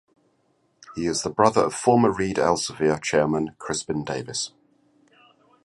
[0.95, 4.51] He is the brother of former Reed Elsevier chairman Crispin Davis.